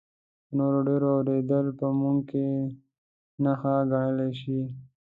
د 0.03 0.03
نورو 0.59 0.79
ډېر 0.87 1.01
اورېدل 1.13 1.65
په 1.79 1.87
موږ 1.99 2.17
کې 2.29 2.47
نښه 3.43 3.75
ګڼلی 3.91 4.31
شي. 4.41 4.59